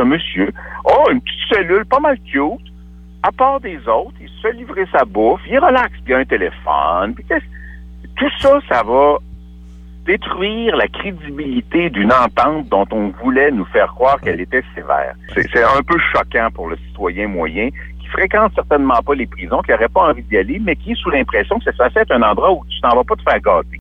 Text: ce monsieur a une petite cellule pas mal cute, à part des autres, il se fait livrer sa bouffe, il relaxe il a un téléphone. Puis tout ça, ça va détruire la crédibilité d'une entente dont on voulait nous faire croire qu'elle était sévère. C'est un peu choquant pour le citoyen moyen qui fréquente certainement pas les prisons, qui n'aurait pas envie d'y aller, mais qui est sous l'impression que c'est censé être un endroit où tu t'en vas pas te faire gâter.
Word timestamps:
ce 0.00 0.04
monsieur 0.04 0.52
a 0.84 1.10
une 1.12 1.20
petite 1.20 1.52
cellule 1.52 1.84
pas 1.84 2.00
mal 2.00 2.18
cute, 2.20 2.66
à 3.22 3.32
part 3.32 3.60
des 3.60 3.76
autres, 3.86 4.14
il 4.20 4.28
se 4.28 4.40
fait 4.40 4.52
livrer 4.52 4.86
sa 4.92 5.04
bouffe, 5.04 5.40
il 5.48 5.58
relaxe 5.58 5.92
il 6.06 6.14
a 6.14 6.18
un 6.18 6.24
téléphone. 6.24 7.14
Puis 7.14 7.24
tout 8.16 8.30
ça, 8.38 8.58
ça 8.68 8.82
va 8.82 9.18
détruire 10.06 10.76
la 10.76 10.88
crédibilité 10.88 11.90
d'une 11.90 12.12
entente 12.12 12.68
dont 12.68 12.86
on 12.90 13.08
voulait 13.22 13.50
nous 13.50 13.66
faire 13.66 13.88
croire 13.88 14.18
qu'elle 14.20 14.40
était 14.40 14.62
sévère. 14.74 15.14
C'est 15.34 15.62
un 15.62 15.82
peu 15.86 15.98
choquant 16.12 16.48
pour 16.54 16.68
le 16.68 16.76
citoyen 16.88 17.28
moyen 17.28 17.68
qui 18.00 18.06
fréquente 18.08 18.52
certainement 18.54 19.02
pas 19.02 19.14
les 19.14 19.26
prisons, 19.26 19.60
qui 19.60 19.70
n'aurait 19.70 19.88
pas 19.88 20.08
envie 20.08 20.22
d'y 20.22 20.38
aller, 20.38 20.58
mais 20.58 20.74
qui 20.76 20.92
est 20.92 20.96
sous 20.96 21.10
l'impression 21.10 21.58
que 21.58 21.64
c'est 21.66 21.76
censé 21.76 22.00
être 22.00 22.12
un 22.12 22.22
endroit 22.22 22.52
où 22.52 22.64
tu 22.70 22.80
t'en 22.80 22.96
vas 22.96 23.04
pas 23.04 23.16
te 23.16 23.22
faire 23.22 23.40
gâter. 23.40 23.78